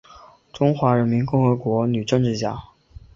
[0.51, 2.57] 中华人民共和国女政治家。